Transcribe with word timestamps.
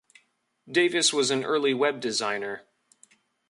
Davis 0.67 1.13
was 1.13 1.29
an 1.29 1.43
early 1.43 1.75
web 1.75 1.99
designer. 2.01 2.63